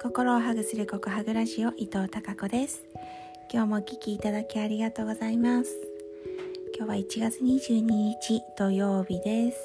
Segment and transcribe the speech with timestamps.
[0.00, 2.84] 心をハグするココハグラジオ伊藤孝子です。
[3.52, 5.70] 今日もお聞きいただきありがとうございます。
[6.76, 9.58] 今日は1月22日土曜日です。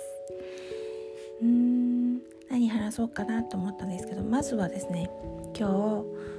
[1.43, 2.13] うーん
[2.49, 5.11] 何話そうかなと思ったんですけどまずはですね
[5.55, 5.73] 今日、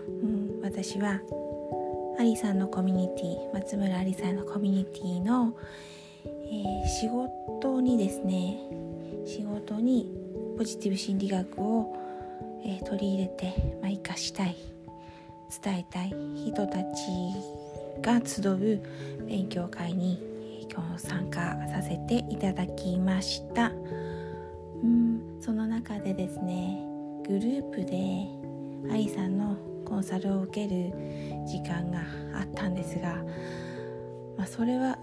[0.09, 1.21] うん、私は
[2.19, 5.57] アリさんのコミュニティ松村ありさんのコミュニティの、
[6.25, 8.59] えー、仕事にですね
[9.25, 10.11] 仕事に
[10.59, 12.04] ポジティブ心理学を、
[12.65, 14.57] えー、取り入れて、まあ、生かしたい
[15.63, 17.07] 伝えたい人たち
[18.01, 18.83] が集う
[19.27, 20.19] 勉強会に、
[20.61, 23.71] えー、今日参加させていただきました。
[24.83, 26.79] うんその中でですね
[27.27, 28.45] グループで
[28.93, 30.91] アリさんのコンサルを受ける
[31.47, 32.01] 時間が
[32.39, 33.23] あったんですが、
[34.37, 34.99] まあ、それは、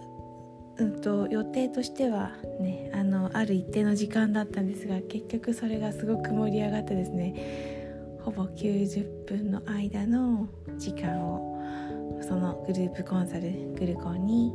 [0.78, 10.48] うんと、予定としてはねあのある一定の時間だったんですが結局それがすごく盛り上がってですねほぼ90分の間の
[10.78, 11.52] 時間を
[12.22, 14.54] そのグループコンサルグルコンに、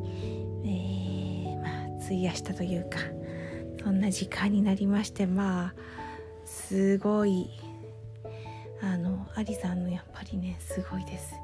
[0.65, 2.99] えー、まあ、費やしたというか
[3.83, 5.75] そんな時間になりましてまあ
[6.45, 7.51] すごい
[8.83, 11.35] あのアリさんのやっぱりねすごいです、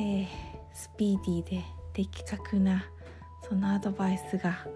[0.00, 0.26] えー、
[0.74, 2.86] スピーディーで的確な
[3.48, 4.66] そのアドバイスが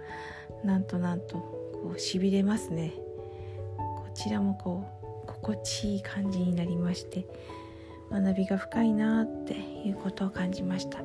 [0.64, 2.92] なんとなんとこうしびれますね。
[3.76, 4.84] こちらもこ
[5.24, 7.26] う心地いい感じになりまして
[8.10, 10.98] 学びが深いなっていうことを感じました。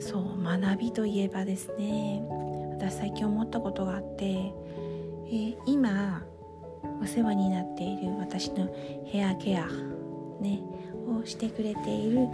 [0.00, 2.24] そう学びといえばですね
[2.76, 6.24] 私最近思ったことがあって、えー、今
[7.00, 8.68] お世話になっている私の
[9.06, 9.66] ヘアケア、
[10.40, 10.60] ね、
[11.06, 12.26] をしてくれている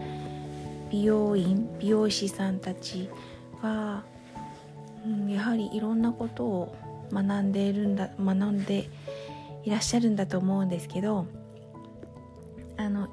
[0.91, 3.11] 美容院美容師さんたち
[3.61, 4.05] は、
[5.05, 6.77] うん、やはりいろんなことを
[7.13, 8.89] 学んでいるんだ学んで
[9.65, 11.27] いらっしゃるんだと思うんですけど
[12.77, 13.09] あの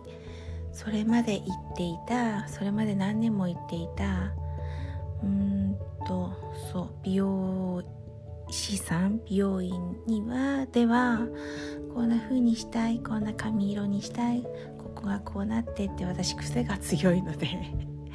[0.71, 1.43] それまで行
[1.73, 4.33] っていたそれまで何年も行っていた
[5.23, 6.33] うんと
[6.71, 7.83] そう美容
[8.51, 9.73] 師さん美容院
[10.05, 11.27] にはでは
[11.93, 14.43] こんな風にしたいこんな髪色にしたい
[14.77, 17.47] ここがこうなってって私癖が強いので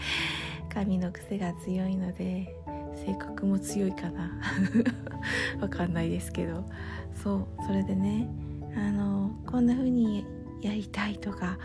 [0.72, 2.54] 髪の癖が強いので
[3.04, 4.40] 性格も強いかな。
[5.60, 6.64] わかんないですけど。
[7.22, 8.28] そうそれでね
[8.76, 10.24] あのこんな風に
[10.62, 11.58] やりたいとか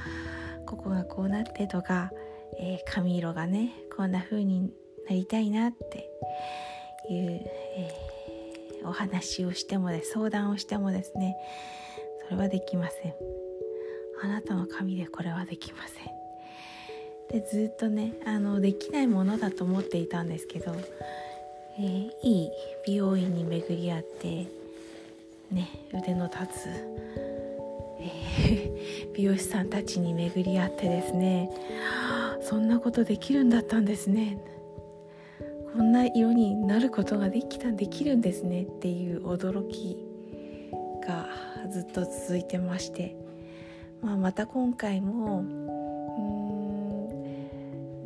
[0.66, 2.12] ここがこうなってとか、
[2.59, 4.74] えー、髪色がねこんな風に
[5.07, 6.09] なりたいなって
[7.09, 7.41] いう、
[7.78, 8.16] えー
[8.88, 11.35] お話をしてもです相談をしてもですね
[12.25, 13.13] それはできません。
[14.24, 17.41] あなたの髪でこれはできません。
[17.41, 20.74] でずっとねあのできないものだと思っていたんですけど、
[21.78, 22.52] えー、いい
[22.86, 24.47] 美容院に巡り合って
[25.52, 26.69] ね腕の立つ、
[28.00, 31.50] えー、 美容師さんたちに巡り合ってですね
[32.41, 34.38] そんなことできるんだったんですね。
[35.75, 39.97] こんな色になることができたできるんですねっていう驚き
[41.06, 41.28] が
[41.69, 43.18] ずっと続いてまして、
[44.02, 45.42] まあ、また今回もう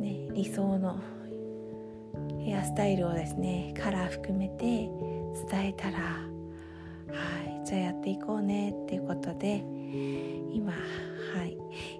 [0.00, 0.98] ね、理想の
[2.50, 4.64] ヘアスタイルをですねカラー含めて
[5.48, 6.24] 伝えたらは
[7.62, 9.58] いじゃあやっていこうねっていうことで
[10.52, 11.56] 今はい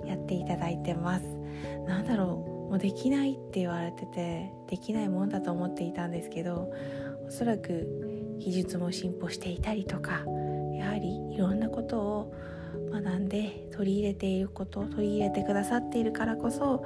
[0.08, 1.24] やっていただいてます。
[1.86, 6.72] なんだろうもうできないって言われててできないもんだと思っていたんですけど
[7.28, 10.24] おそらく技術も進歩していたりとか
[10.74, 12.34] やはりいろんなことを
[12.90, 16.84] 学んで取り入れていること取り入れてくださっているからこそ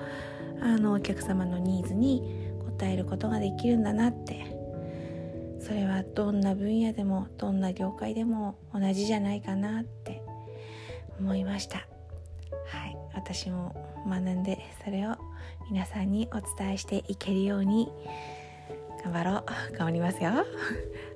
[0.61, 4.65] あのお客様のニーズに応えることができるんだなって。
[5.65, 10.23] それはどんな分野でもどんな業界でも同じじゃないかなって
[11.19, 11.79] 思いました。
[12.67, 12.97] はい。
[13.15, 13.75] 私も
[14.07, 15.17] 学んでそれを
[15.71, 17.91] 皆さんにお伝えしていけるように
[19.03, 19.45] 頑張ろう。
[19.73, 20.33] 頑張りますよ。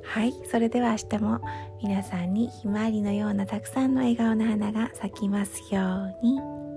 [0.04, 0.32] はい。
[0.50, 1.40] それでは明日も
[1.82, 5.82] 皆さんにひまわりのようなたくさんの笑顔の花が咲きますよ
[6.22, 6.67] うに。